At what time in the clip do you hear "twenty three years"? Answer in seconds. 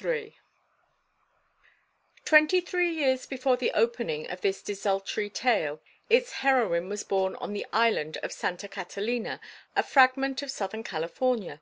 2.24-3.26